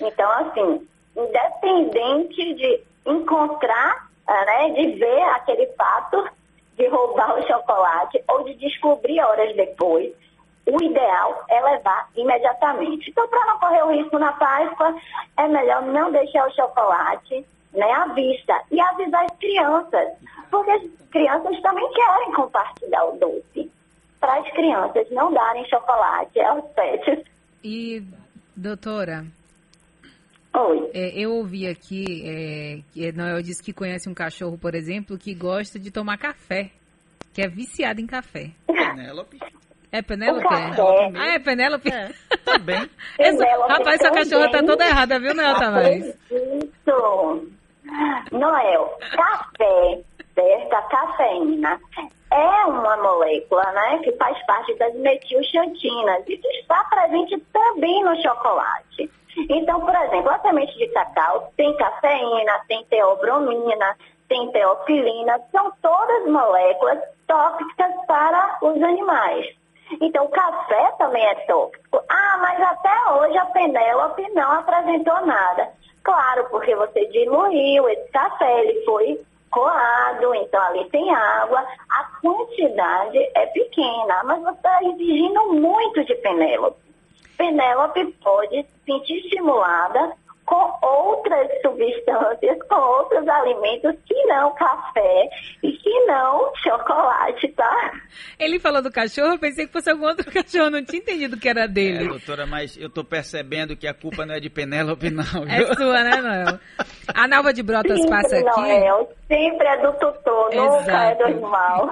Então, 0.00 0.30
assim, 0.32 0.88
independente 1.16 2.54
de 2.54 2.80
encontrar, 3.04 4.08
né, 4.26 4.70
de 4.70 4.92
ver 4.92 5.22
aquele 5.30 5.66
fato 5.72 6.28
de 6.76 6.86
roubar 6.86 7.36
o 7.38 7.46
chocolate 7.46 8.22
ou 8.28 8.44
de 8.44 8.54
descobrir 8.54 9.20
horas 9.20 9.54
depois, 9.56 10.12
o 10.64 10.82
ideal 10.82 11.44
é 11.48 11.60
levar 11.60 12.08
imediatamente. 12.14 13.10
Então, 13.10 13.26
para 13.26 13.46
não 13.46 13.58
correr 13.58 13.82
o 13.82 13.90
risco 13.90 14.18
na 14.18 14.32
Páscoa, 14.32 14.94
é 15.36 15.48
melhor 15.48 15.82
não 15.82 16.12
deixar 16.12 16.46
o 16.46 16.54
chocolate 16.54 17.44
né, 17.72 17.90
à 17.90 18.06
vista 18.14 18.60
e 18.70 18.80
avisar 18.80 19.24
as 19.24 19.36
crianças, 19.38 20.12
porque 20.50 20.70
as 20.70 20.82
crianças 21.10 21.60
também 21.60 21.88
querem 21.92 22.32
compartilhar 22.32 23.04
o 23.04 23.18
doce. 23.18 23.70
Para 24.20 24.40
as 24.40 24.50
crianças 24.52 25.08
não 25.10 25.32
darem 25.32 25.64
chocolate 25.68 26.40
aos 26.40 26.64
pets. 26.72 27.24
E, 27.62 28.02
doutora? 28.56 29.24
Oi. 30.54 30.90
É, 30.92 31.10
eu 31.20 31.34
ouvi 31.34 31.68
aqui 31.68 32.04
é, 32.26 32.80
que 32.92 33.12
Noel 33.12 33.42
disse 33.42 33.62
que 33.62 33.72
conhece 33.72 34.08
um 34.08 34.14
cachorro, 34.14 34.58
por 34.58 34.74
exemplo, 34.74 35.16
que 35.16 35.34
gosta 35.34 35.78
de 35.78 35.90
tomar 35.90 36.18
café, 36.18 36.70
que 37.32 37.42
é 37.42 37.48
viciado 37.48 38.00
em 38.00 38.06
café. 38.06 38.50
Penélope. 38.66 39.38
É 39.92 40.02
Penélope? 40.02 40.54
É. 40.54 41.16
Ah, 41.16 41.34
é 41.34 41.38
Penélope? 41.38 41.90
É, 41.90 42.10
também. 42.44 42.90
Rapaz, 43.68 44.00
sua 44.00 44.10
cachorra 44.10 44.50
tá 44.50 44.62
toda 44.62 44.84
errada, 44.86 45.18
viu, 45.18 45.34
Noel 45.34 45.54
Tavares? 45.54 46.18
Isso. 46.30 47.57
Noel, 48.32 48.98
café, 49.14 50.00
certo? 50.34 50.74
A 50.74 50.82
cafeína 50.82 51.80
é 52.30 52.66
uma 52.66 52.96
molécula, 52.98 53.64
né, 53.72 53.98
que 53.98 54.12
faz 54.12 54.38
parte 54.46 54.74
das 54.74 54.94
metilxantinas 54.94 56.22
e 56.28 56.36
que 56.36 56.48
está 56.60 56.84
presente 56.84 57.38
também 57.52 58.04
no 58.04 58.14
chocolate. 58.22 59.10
Então, 59.48 59.80
por 59.80 59.94
exemplo, 59.94 60.30
a 60.30 60.38
semente 60.40 60.76
de 60.76 60.88
cacau 60.88 61.52
tem 61.56 61.74
cafeína, 61.76 62.60
tem 62.66 62.84
teobromina, 62.84 63.96
tem 64.28 64.50
teofilina, 64.50 65.40
são 65.52 65.72
todas 65.80 66.26
moléculas 66.26 66.98
tóxicas 67.26 67.94
para 68.06 68.58
os 68.62 68.82
animais. 68.82 69.46
Então, 70.00 70.26
o 70.26 70.28
café 70.28 70.92
também 70.98 71.24
é 71.24 71.34
tóxico. 71.46 72.02
Ah, 72.08 72.38
mas 72.40 72.60
até 72.60 73.12
hoje 73.12 73.38
a 73.38 73.46
Penélope 73.46 74.28
não 74.34 74.52
apresentou 74.52 75.24
nada. 75.24 75.72
Claro, 76.08 76.46
porque 76.48 76.74
você 76.74 77.04
diluiu 77.08 77.86
esse 77.86 78.10
café, 78.10 78.60
ele 78.64 78.82
foi 78.86 79.20
coado, 79.50 80.34
então 80.36 80.58
ali 80.62 80.88
tem 80.88 81.14
água, 81.14 81.62
a 81.90 82.04
quantidade 82.22 83.18
é 83.34 83.44
pequena, 83.48 84.22
mas 84.24 84.40
você 84.40 84.56
está 84.56 84.84
exigindo 84.84 85.52
muito 85.52 86.02
de 86.06 86.14
Penélope. 86.14 86.80
Penélope 87.36 88.06
pode 88.24 88.62
se 88.62 88.68
sentir 88.86 89.18
estimulada 89.18 90.12
com 90.48 90.78
outras 90.82 91.46
substâncias, 91.60 92.58
com 92.68 92.74
outros 92.74 93.28
alimentos 93.28 93.94
que 94.06 94.14
não 94.24 94.54
café 94.54 95.28
e 95.62 95.72
que 95.72 96.06
não 96.06 96.50
chocolate, 96.56 97.48
tá? 97.48 97.92
Ele 98.38 98.58
falou 98.58 98.80
do 98.80 98.90
cachorro, 98.90 99.34
eu 99.34 99.38
pensei 99.38 99.66
que 99.66 99.72
fosse 99.72 99.90
algum 99.90 100.06
outro 100.06 100.24
cachorro, 100.32 100.70
não 100.70 100.82
tinha 100.82 101.02
entendido 101.02 101.36
que 101.36 101.48
era 101.48 101.68
dele. 101.68 102.04
É, 102.04 102.08
doutora, 102.08 102.46
mas 102.46 102.78
eu 102.78 102.88
tô 102.88 103.04
percebendo 103.04 103.76
que 103.76 103.86
a 103.86 103.92
culpa 103.92 104.24
não 104.24 104.34
é 104.34 104.40
de 104.40 104.48
Penélope, 104.48 105.10
não. 105.10 105.44
É 105.46 105.58
viu? 105.58 105.68
É 105.68 105.74
sua, 105.74 106.02
né, 106.02 106.16
Noel? 106.16 106.58
A 107.14 107.28
Nalva 107.28 107.52
de 107.52 107.62
Brotas 107.62 107.98
Sempre, 107.98 108.10
passa 108.10 108.36
aqui. 108.38 108.60
Noel, 108.60 109.12
sempre 109.28 109.66
é 109.66 109.82
do 109.82 109.92
tutor, 109.98 110.50
Exato. 110.50 110.78
nunca 110.78 111.04
é 111.04 111.14
do 111.14 111.24
animal. 111.24 111.90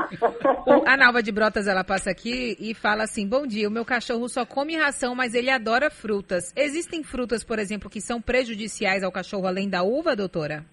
a 0.87 0.97
Nalva 0.97 1.23
de 1.23 1.31
Brotas, 1.31 1.69
ela 1.69 1.85
passa 1.85 2.11
aqui 2.11 2.57
e 2.59 2.73
fala 2.73 3.05
assim, 3.05 3.29
bom 3.29 3.47
dia, 3.47 3.69
o 3.69 3.71
meu 3.71 3.85
cachorro 3.85 4.27
só 4.31 4.47
come 4.47 4.77
ração, 4.77 5.15
mas 5.15 5.35
ele 5.35 5.51
adora 5.51 5.91
frutas. 5.91 6.55
Existem 6.57 7.03
frutas, 7.03 7.45
por 7.45 7.59
exemplo, 7.59 7.91
que 7.91 8.01
são 8.01 8.19
prejudiciais 8.19 8.46
prejudiciais 8.47 9.03
ao 9.03 9.11
cachorro 9.11 9.47
além 9.47 9.69
da 9.69 9.83
uva, 9.83 10.15
doutora? 10.15 10.65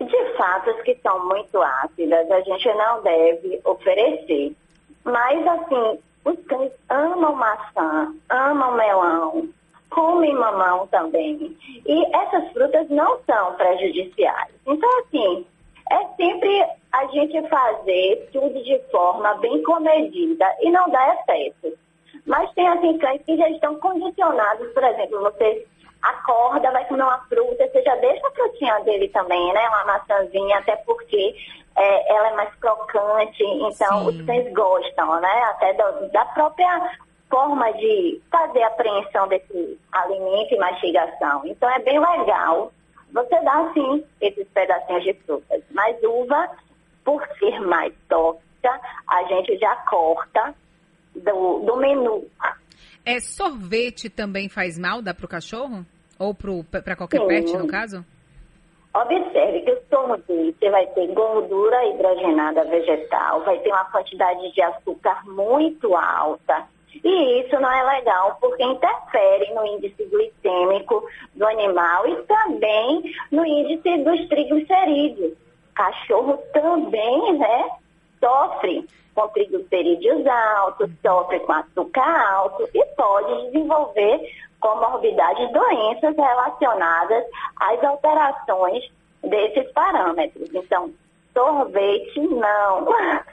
De 0.00 0.36
fato, 0.36 0.70
as 0.70 0.82
que 0.82 0.98
são 1.00 1.28
muito 1.28 1.62
ácidas, 1.62 2.28
a 2.28 2.40
gente 2.40 2.74
não 2.74 3.02
deve 3.02 3.60
oferecer. 3.64 4.56
Mas, 5.04 5.46
assim, 5.46 6.00
os 6.24 6.46
cães 6.46 6.72
amam 6.90 7.36
maçã, 7.36 8.12
amam 8.28 8.76
melão, 8.76 9.48
comem 9.90 10.34
mamão 10.34 10.88
também. 10.88 11.56
E 11.86 12.16
essas 12.16 12.52
frutas 12.52 12.88
não 12.90 13.20
são 13.24 13.54
prejudiciais. 13.54 14.52
Então, 14.66 14.90
assim, 15.00 15.46
é 15.88 16.04
sempre 16.16 16.64
a 16.92 17.06
gente 17.06 17.48
fazer 17.48 18.28
tudo 18.32 18.60
de 18.64 18.78
forma 18.90 19.34
bem 19.34 19.62
comedida 19.62 20.46
e 20.62 20.70
não 20.70 20.90
dar 20.90 21.14
excesso. 21.14 21.78
Mas 22.26 22.52
tem, 22.54 22.66
assim, 22.66 22.98
cães 22.98 23.22
que 23.24 23.36
já 23.36 23.48
estão 23.50 23.78
condicionados, 23.78 24.72
por 24.72 24.82
exemplo, 24.82 25.20
você 25.20 25.64
acorda, 26.02 26.70
vai 26.70 26.84
comer 26.86 27.04
uma 27.04 27.18
fruta, 27.28 27.68
você 27.68 27.82
já 27.82 27.94
deixa 27.96 28.26
a 28.26 28.30
frutinha 28.32 28.80
dele 28.80 29.08
também, 29.08 29.52
né? 29.52 29.68
Uma 29.68 29.84
maçãzinha, 29.84 30.58
até 30.58 30.76
porque 30.76 31.34
é, 31.76 32.14
ela 32.14 32.28
é 32.28 32.34
mais 32.34 32.54
crocante, 32.56 33.42
então 33.42 34.00
Sim. 34.00 34.08
os 34.08 34.26
cães 34.26 34.52
gostam, 34.52 35.20
né? 35.20 35.42
Até 35.50 35.72
do, 35.74 36.08
da 36.10 36.24
própria 36.26 36.98
forma 37.30 37.72
de 37.74 38.20
fazer 38.30 38.62
a 38.62 38.66
apreensão 38.66 39.26
desse 39.28 39.78
alimento 39.92 40.54
e 40.54 40.58
mastigação. 40.58 41.42
Então 41.46 41.70
é 41.70 41.78
bem 41.78 41.98
legal 41.98 42.72
você 43.12 43.40
dar 43.40 43.72
sim 43.72 44.04
esses 44.20 44.46
pedacinhos 44.48 45.04
de 45.04 45.14
frutas. 45.14 45.62
Mas 45.70 45.96
uva, 46.02 46.50
por 47.04 47.26
ser 47.38 47.60
mais 47.60 47.92
tóxica, 48.08 48.80
a 49.08 49.22
gente 49.24 49.56
já 49.58 49.74
corta 49.76 50.54
do, 51.14 51.60
do 51.60 51.76
menu. 51.76 52.26
É, 53.04 53.20
sorvete 53.20 54.08
também 54.08 54.48
faz 54.48 54.78
mal, 54.78 55.02
dá 55.02 55.12
para 55.12 55.26
o 55.26 55.28
cachorro? 55.28 55.84
Ou 56.18 56.34
para 56.34 56.96
qualquer 56.96 57.20
Sim. 57.20 57.26
pet, 57.26 57.56
no 57.56 57.66
caso? 57.66 58.04
Observe 58.94 59.60
que 59.62 59.72
o 59.72 59.82
sorvete 59.88 60.54
você 60.58 60.70
vai 60.70 60.86
ter 60.88 61.08
gordura 61.08 61.84
hidrogenada 61.86 62.62
vegetal, 62.64 63.42
vai 63.42 63.58
ter 63.60 63.70
uma 63.70 63.86
quantidade 63.86 64.52
de 64.52 64.62
açúcar 64.62 65.24
muito 65.26 65.96
alta. 65.96 66.68
E 67.02 67.40
isso 67.40 67.58
não 67.58 67.72
é 67.72 67.96
legal, 67.96 68.36
porque 68.38 68.62
interfere 68.62 69.52
no 69.54 69.66
índice 69.66 70.04
glicêmico 70.04 71.02
do 71.34 71.46
animal 71.46 72.06
e 72.06 72.22
também 72.24 73.14
no 73.30 73.44
índice 73.46 73.98
dos 74.04 74.28
triglicerídeos. 74.28 75.32
Cachorro 75.74 76.36
também, 76.52 77.38
né, 77.38 77.70
sofre 78.22 78.86
com 79.14 79.28
triglicerídeos 79.28 80.26
altos, 80.26 80.90
sofre 81.04 81.40
com 81.40 81.52
açúcar 81.52 82.32
alto 82.32 82.68
e 82.72 82.84
pode 82.96 83.50
desenvolver 83.50 84.20
comorbidades, 84.60 85.52
doenças 85.52 86.16
relacionadas 86.16 87.24
às 87.60 87.82
alterações 87.82 88.84
desses 89.22 89.70
parâmetros. 89.72 90.48
Então, 90.54 90.90
sorvete 91.34 92.20
não. 92.20 92.86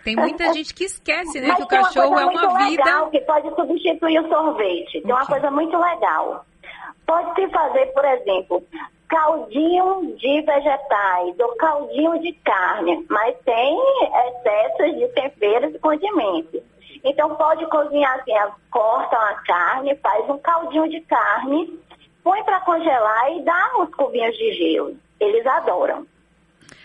Tem 0.04 0.16
muita 0.16 0.52
gente 0.54 0.74
que 0.74 0.86
esquece, 0.86 1.40
né, 1.40 1.50
Mas 1.50 1.58
que 1.58 1.64
o 1.64 1.68
cachorro 1.68 2.20
é 2.20 2.26
uma 2.26 2.32
muito 2.32 2.50
vida 2.58 2.84
legal 2.84 3.10
que 3.10 3.22
pode 3.22 3.56
substituir 3.56 4.20
o 4.20 4.28
sorvete. 4.28 5.02
Tem 5.02 5.12
uma 5.12 5.26
coisa 5.26 5.52
muito 5.52 5.78
legal. 5.78 6.46
Pode 7.06 7.36
se 7.36 7.48
fazer, 7.50 7.86
por 7.88 8.06
exemplo, 8.06 8.64
caldinho 9.10 10.16
de 10.16 10.42
vegetais 10.42 11.40
ou 11.40 11.56
caldinho 11.58 12.20
de 12.20 12.32
carne, 12.46 13.06
mas 13.10 13.36
sem 13.44 13.80
excessos 14.28 15.00
de 15.00 15.08
temperos 15.10 15.74
e 15.74 15.80
condimentos. 15.80 16.62
Então 17.04 17.36
pode 17.36 17.66
cozinhar 17.68 18.20
assim, 18.20 18.34
corta 18.70 19.18
uma 19.18 19.34
carne, 19.44 19.96
faz 19.96 20.30
um 20.30 20.38
caldinho 20.38 20.90
de 20.90 21.02
carne, 21.02 21.80
põe 22.24 22.44
para 22.44 22.62
congelar 22.62 23.32
e 23.34 23.42
dá 23.42 23.72
uns 23.80 23.94
cubinhos 23.96 24.38
de 24.38 24.54
gelo. 24.54 24.96
Eles 25.20 25.46
adoram. 25.46 26.06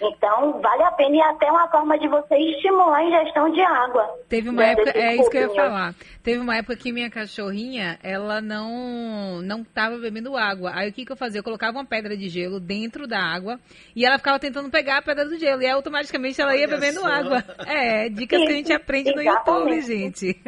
Então, 0.07 0.61
vale 0.61 0.83
a 0.83 0.93
pena 0.93 1.17
e 1.17 1.23
até 1.23 1.51
uma 1.51 1.67
forma 1.71 1.99
de 1.99 2.07
você 2.09 2.37
estimular 2.37 2.99
a 2.99 3.05
ingestão 3.05 3.51
de 3.51 3.61
água. 3.63 4.07
Teve 4.29 4.51
uma 4.51 4.65
época, 4.65 4.91
é 4.95 5.17
isso 5.17 5.31
que 5.31 5.39
eu 5.39 5.43
ia 5.43 5.55
falar. 5.55 5.95
Teve 6.23 6.41
uma 6.41 6.57
época 6.57 6.77
que 6.77 6.93
minha 6.93 7.11
cachorrinha, 7.11 7.99
ela 8.03 8.41
não 8.41 9.41
não 9.43 9.63
estava 9.63 9.97
bebendo 9.99 10.37
água. 10.37 10.73
Aí 10.75 10.91
o 10.91 10.93
que, 10.93 11.05
que 11.05 11.13
eu 11.13 11.17
fazia? 11.17 11.41
Eu 11.41 11.45
colocava 11.45 11.79
uma 11.79 11.85
pedra 11.85 12.17
de 12.17 12.29
gelo 12.29 12.61
dentro 12.61 13.07
da 13.07 13.19
água 13.19 13.59
e 13.95 14.05
ela 14.05 14.19
ficava 14.19 14.39
tentando 14.39 14.71
pegar 14.71 14.99
a 14.99 15.03
pedra 15.03 15.25
do 15.25 15.39
gelo. 15.39 15.63
E 15.63 15.69
automaticamente 15.69 16.41
ela 16.41 16.57
ia 16.57 16.67
Olha 16.67 16.77
bebendo 16.77 17.01
só. 17.01 17.07
água. 17.07 17.45
É, 17.67 18.09
dicas 18.09 18.41
que 18.41 18.49
a 18.49 18.57
gente 18.57 18.73
aprende 18.73 19.15
no 19.15 19.23
YouTube, 19.23 19.81
gente. 19.81 20.41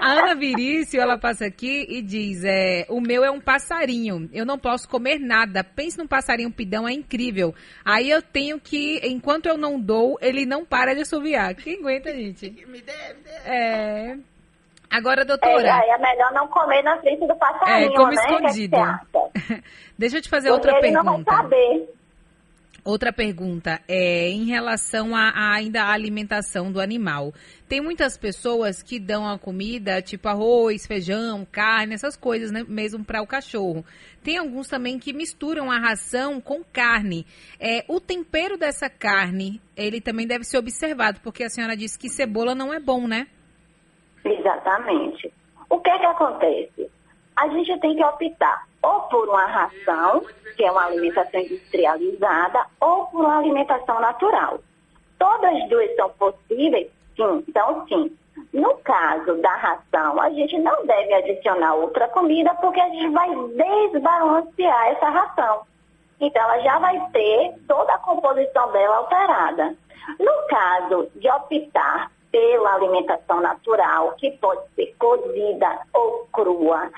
a 0.00 0.12
Ana 0.12 0.34
Virício, 0.34 1.00
ela 1.00 1.18
passa 1.18 1.46
aqui 1.46 1.86
e 1.88 2.02
diz: 2.02 2.44
é, 2.44 2.86
o 2.88 3.00
meu 3.00 3.24
é 3.24 3.30
um 3.30 3.40
passarinho. 3.40 4.28
Eu 4.32 4.44
não 4.44 4.58
posso 4.58 4.88
comer 4.88 5.18
nada. 5.18 5.64
Pense 5.64 5.98
num 5.98 6.06
passarinho 6.06 6.50
pidão, 6.50 6.86
é 6.88 6.92
incrível. 6.92 7.54
Aí 7.96 8.10
eu 8.10 8.20
tenho 8.20 8.60
que, 8.60 9.00
enquanto 9.08 9.46
eu 9.46 9.56
não 9.56 9.80
dou, 9.80 10.18
ele 10.20 10.44
não 10.44 10.66
para 10.66 10.94
de 10.94 11.00
assoviar. 11.00 11.54
Quem 11.54 11.78
aguenta, 11.78 12.12
gente? 12.12 12.50
Me 12.68 12.82
dê, 12.82 12.92
me 12.92 13.22
dê. 13.22 13.50
É. 13.50 14.18
Agora, 14.90 15.24
doutora. 15.24 15.66
É, 15.66 15.90
é 15.90 15.98
melhor 15.98 16.30
não 16.34 16.46
comer 16.48 16.82
na 16.82 16.98
frente 16.98 17.26
do 17.26 17.34
passarinho, 17.36 17.92
é, 17.92 17.96
come 17.96 18.14
né? 18.14 18.22
escondida. 18.22 19.00
Deixa 19.96 20.18
eu 20.18 20.22
te 20.22 20.28
fazer 20.28 20.50
Porque 20.50 20.68
outra 20.68 20.72
ele 20.72 20.80
pergunta. 20.92 21.04
Não 21.04 21.24
vai 21.24 21.36
saber. 21.36 21.95
Outra 22.86 23.12
pergunta 23.12 23.80
é 23.88 24.28
em 24.28 24.44
relação 24.44 25.16
a, 25.16 25.30
a, 25.30 25.54
ainda 25.56 25.82
à 25.82 25.92
alimentação 25.92 26.70
do 26.70 26.80
animal. 26.80 27.32
Tem 27.68 27.80
muitas 27.80 28.16
pessoas 28.16 28.80
que 28.80 29.00
dão 29.00 29.26
a 29.28 29.36
comida, 29.36 30.00
tipo 30.00 30.28
arroz, 30.28 30.86
feijão, 30.86 31.44
carne, 31.50 31.94
essas 31.94 32.16
coisas, 32.16 32.52
né, 32.52 32.64
mesmo 32.68 33.04
para 33.04 33.20
o 33.20 33.26
cachorro. 33.26 33.84
Tem 34.22 34.38
alguns 34.38 34.68
também 34.68 35.00
que 35.00 35.12
misturam 35.12 35.68
a 35.68 35.80
ração 35.80 36.40
com 36.40 36.62
carne. 36.62 37.26
É, 37.58 37.84
o 37.88 37.98
tempero 37.98 38.56
dessa 38.56 38.88
carne, 38.88 39.60
ele 39.76 40.00
também 40.00 40.24
deve 40.24 40.44
ser 40.44 40.58
observado, 40.58 41.18
porque 41.24 41.42
a 41.42 41.48
senhora 41.48 41.76
disse 41.76 41.98
que 41.98 42.08
cebola 42.08 42.54
não 42.54 42.72
é 42.72 42.78
bom, 42.78 43.08
né? 43.08 43.26
Exatamente. 44.24 45.32
O 45.68 45.80
que 45.80 45.90
é 45.90 45.98
que 45.98 46.06
acontece? 46.06 46.95
A 47.36 47.48
gente 47.48 47.78
tem 47.80 47.94
que 47.94 48.04
optar 48.04 48.66
ou 48.86 49.00
por 49.02 49.28
uma 49.28 49.44
ração, 49.46 50.24
que 50.56 50.64
é 50.64 50.70
uma 50.70 50.86
alimentação 50.86 51.40
industrializada, 51.40 52.64
ou 52.80 53.06
por 53.06 53.24
uma 53.24 53.38
alimentação 53.38 54.00
natural. 54.00 54.60
Todas 55.18 55.54
as 55.54 55.68
duas 55.68 55.94
são 55.96 56.08
possíveis, 56.10 56.88
sim. 57.16 57.44
Então, 57.48 57.86
sim. 57.88 58.16
No 58.52 58.76
caso 58.78 59.34
da 59.40 59.54
ração, 59.56 60.20
a 60.20 60.30
gente 60.30 60.58
não 60.58 60.86
deve 60.86 61.14
adicionar 61.14 61.74
outra 61.74 62.06
comida 62.08 62.54
porque 62.54 62.80
a 62.80 62.88
gente 62.90 63.08
vai 63.10 63.28
desbalancear 63.56 64.88
essa 64.88 65.08
ração. 65.08 65.62
Então, 66.20 66.42
ela 66.42 66.58
já 66.60 66.78
vai 66.78 67.00
ter 67.12 67.54
toda 67.66 67.94
a 67.94 67.98
composição 67.98 68.70
dela 68.72 68.96
alterada. 68.98 69.74
No 70.18 70.48
caso 70.48 71.10
de 71.16 71.28
optar 71.28 72.10
pela 72.36 72.74
alimentação 72.74 73.40
natural, 73.40 74.12
que 74.18 74.30
pode 74.32 74.60
ser 74.74 74.94
cozida 74.98 75.80
ou 75.94 76.28
crua, 76.30 76.90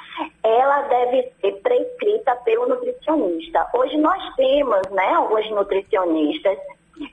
ela 0.43 0.83
deve 0.83 1.31
ser 1.41 1.53
prescrita 1.63 2.35
pelo 2.45 2.67
nutricionista. 2.67 3.65
Hoje 3.73 3.97
nós 3.99 4.21
temos, 4.35 4.81
né, 4.91 5.15
alguns 5.15 5.49
nutricionistas 5.53 6.59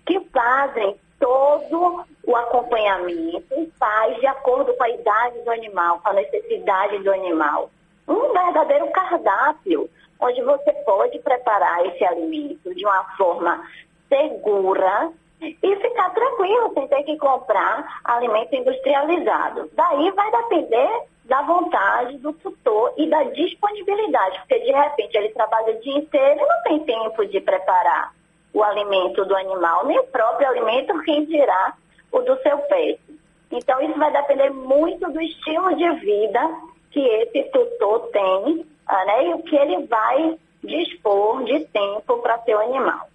que 0.08 0.20
fazem 0.34 0.96
todo 1.20 2.04
o 2.26 2.36
acompanhamento 2.36 3.72
faz 3.78 4.20
de 4.20 4.26
acordo 4.26 4.74
com 4.74 4.84
a 4.84 4.90
idade 4.90 5.40
do 5.42 5.52
animal, 5.52 6.00
com 6.02 6.10
a 6.10 6.14
necessidade 6.14 6.98
do 7.04 7.12
animal. 7.12 7.70
Um 8.08 8.34
verdadeiro 8.34 8.90
cardápio 8.90 9.88
onde 10.20 10.42
você 10.42 10.74
pode 10.84 11.20
preparar 11.20 11.86
esse 11.86 12.04
alimento 12.04 12.74
de 12.74 12.84
uma 12.84 13.04
forma 13.18 13.64
segura 14.10 15.12
e 15.62 15.76
ficar 15.78 16.10
tranquilo, 16.12 16.74
sem 16.74 16.88
ter 16.88 17.04
que 17.04 17.18
comprar 17.18 18.00
alimento 18.04 18.56
industrializado. 18.56 19.70
Daí 19.74 20.12
vai 20.12 20.32
depender 20.32 21.04
da 21.26 21.42
vontade 21.42 22.18
do 22.18 22.34
tutor 22.34 22.94
e 22.98 23.10
da 23.10 23.24
disponibilidade, 23.24 24.40
porque 24.40 24.60
de 24.60 24.72
repente 24.72 25.18
ele 25.18 25.30
trabalha 25.30 25.76
o 25.76 25.82
dia 25.82 25.98
inteiro 25.98 26.40
e 26.40 26.48
não 26.48 26.64
tem 26.64 26.80
tempo 26.80 27.26
de 27.26 27.40
preparar 27.42 28.14
o 28.54 28.64
alimento 28.64 29.26
do 29.26 29.36
animal, 29.36 29.86
nem 29.86 30.00
o 30.00 30.08
próprio 30.08 30.48
alimento, 30.48 31.02
quem 31.04 31.26
dirá 31.26 31.74
o 32.12 32.20
do 32.22 32.38
seu 32.42 32.58
peixe. 32.60 33.20
Então 33.52 33.82
isso 33.82 33.98
vai 33.98 34.12
depender 34.12 34.50
muito 34.50 35.12
do 35.12 35.22
estilo 35.22 35.76
de 35.76 35.90
vida 36.00 36.40
que 36.92 37.00
esse 37.00 37.44
tutor 37.50 38.10
tem 38.12 38.66
né, 38.88 39.28
e 39.28 39.34
o 39.34 39.40
que 39.40 39.56
ele 39.56 39.86
vai 39.86 40.38
dispor 40.64 41.44
de 41.44 41.60
tempo 41.66 42.18
para 42.20 42.40
seu 42.40 42.60
animal. 42.60 43.08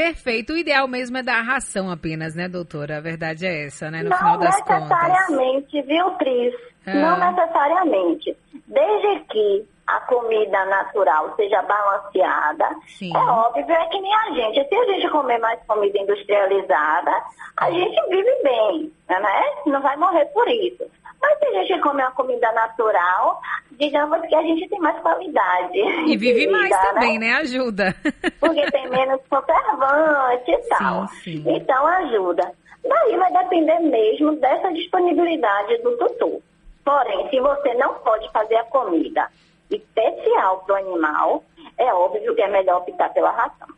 Perfeito. 0.00 0.54
O 0.54 0.56
ideal 0.56 0.88
mesmo 0.88 1.18
é 1.18 1.22
dar 1.22 1.42
ração 1.42 1.90
apenas, 1.90 2.34
né, 2.34 2.48
doutora? 2.48 2.96
A 2.96 3.00
verdade 3.02 3.44
é 3.44 3.66
essa, 3.66 3.90
né, 3.90 4.02
no 4.02 4.08
não 4.08 4.16
final 4.16 4.38
das 4.38 4.56
contas. 4.62 4.88
Não 4.88 4.88
necessariamente, 4.88 5.82
viu, 5.82 6.10
Cris? 6.12 6.54
Ah. 6.86 6.94
Não 6.94 7.30
necessariamente. 7.30 8.36
Desde 8.66 9.20
que 9.26 9.66
a 9.96 10.00
comida 10.00 10.64
natural 10.66 11.34
seja 11.36 11.60
balanceada, 11.62 12.68
Sim. 12.86 13.14
é 13.14 13.18
óbvio, 13.18 13.70
é 13.70 13.86
que 13.86 14.00
nem 14.00 14.14
a 14.14 14.30
gente. 14.34 14.68
Se 14.68 14.74
a 14.74 14.84
gente 14.84 15.08
comer 15.10 15.38
mais 15.38 15.60
comida 15.66 15.98
industrializada, 15.98 17.10
a 17.56 17.70
gente 17.70 18.00
vive 18.08 18.42
bem, 18.42 18.92
né? 19.08 19.44
Não 19.66 19.82
vai 19.82 19.96
morrer 19.96 20.26
por 20.26 20.48
isso. 20.48 20.84
Mas 21.20 21.38
se 21.38 21.46
a 21.46 21.64
gente 21.64 21.80
comer 21.80 22.04
uma 22.04 22.12
comida 22.12 22.50
natural, 22.52 23.40
digamos 23.72 24.20
que 24.22 24.34
a 24.34 24.42
gente 24.42 24.68
tem 24.68 24.78
mais 24.78 24.98
qualidade. 25.00 25.78
E 26.06 26.16
vive 26.16 26.46
vida, 26.46 26.52
mais 26.52 26.70
também, 26.70 27.18
né? 27.18 27.26
né? 27.26 27.34
Ajuda. 27.34 27.94
Porque 28.38 28.70
tem 28.70 28.88
menos 28.88 29.20
conservante 29.28 30.50
e 30.50 30.68
tal. 30.68 31.08
Sim, 31.08 31.42
sim. 31.42 31.44
Então 31.46 31.86
ajuda. 31.86 32.50
Daí 32.82 33.16
vai 33.16 33.32
depender 33.32 33.78
mesmo 33.80 34.36
dessa 34.36 34.72
disponibilidade 34.72 35.76
do 35.82 35.96
tutor. 35.98 36.40
Porém, 36.82 37.28
se 37.28 37.38
você 37.40 37.74
não 37.74 37.94
pode 37.94 38.30
fazer 38.32 38.56
a 38.56 38.64
comida 38.64 39.28
especial 39.70 40.64
para 40.64 40.74
o 40.74 40.78
animal, 40.78 41.44
é 41.78 41.92
óbvio 41.92 42.34
que 42.34 42.42
é 42.42 42.48
melhor 42.48 42.78
optar 42.78 43.10
pela 43.10 43.30
ração. 43.30 43.68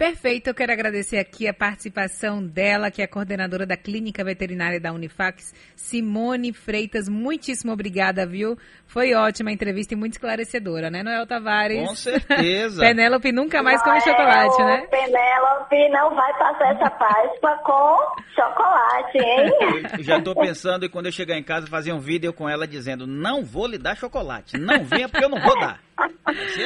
Perfeito, 0.00 0.46
eu 0.46 0.54
quero 0.54 0.72
agradecer 0.72 1.18
aqui 1.18 1.46
a 1.46 1.52
participação 1.52 2.42
dela, 2.42 2.90
que 2.90 3.02
é 3.02 3.06
coordenadora 3.06 3.66
da 3.66 3.76
Clínica 3.76 4.24
Veterinária 4.24 4.80
da 4.80 4.94
Unifax, 4.94 5.52
Simone 5.76 6.54
Freitas. 6.54 7.06
Muitíssimo 7.06 7.70
obrigada, 7.70 8.24
viu? 8.24 8.56
Foi 8.86 9.12
ótima 9.12 9.50
a 9.50 9.52
entrevista 9.52 9.92
e 9.92 9.98
muito 9.98 10.14
esclarecedora, 10.14 10.88
né, 10.88 11.02
Noel 11.02 11.26
Tavares? 11.26 11.86
Com 11.86 11.94
certeza. 11.94 12.80
Penélope 12.80 13.30
nunca 13.30 13.62
mais 13.62 13.82
come 13.82 14.00
chocolate, 14.00 14.64
né? 14.64 14.86
Penélope 14.90 15.88
não 15.90 16.14
vai 16.16 16.32
passar 16.38 16.74
essa 16.76 16.90
Páscoa 16.92 17.58
com 17.62 18.22
chocolate, 18.34 19.18
hein? 19.18 19.90
Eu 19.98 20.02
já 20.02 20.16
estou 20.16 20.34
pensando 20.34 20.86
em 20.86 20.88
quando 20.88 21.06
eu 21.06 21.12
chegar 21.12 21.36
em 21.36 21.44
casa 21.44 21.66
fazer 21.66 21.92
um 21.92 22.00
vídeo 22.00 22.32
com 22.32 22.48
ela 22.48 22.66
dizendo: 22.66 23.06
não 23.06 23.44
vou 23.44 23.66
lhe 23.66 23.76
dar 23.76 23.98
chocolate. 23.98 24.56
Não 24.56 24.82
venha 24.82 25.10
porque 25.10 25.26
eu 25.26 25.28
não 25.28 25.42
vou 25.42 25.60
dar. 25.60 25.78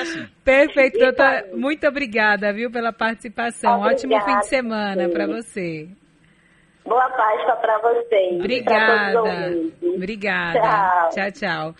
Assim. 0.00 0.26
Perfeito, 0.45 0.99
doutora. 0.99 1.49
Muito 1.55 1.87
obrigada, 1.87 2.53
viu, 2.53 2.71
pela 2.71 2.93
participação. 2.93 3.81
Obrigada, 3.81 3.95
Ótimo 3.95 4.21
fim 4.21 4.38
de 4.38 4.47
semana 4.47 5.09
para 5.09 5.26
você. 5.26 5.88
Boa 6.85 7.09
Páscoa 7.11 7.57
para 7.57 7.79
vocês. 7.79 8.35
Obrigada. 8.41 9.55
Obrigada. 9.97 10.61
Tchau, 10.61 11.11
tchau. 11.11 11.33
tchau. 11.33 11.73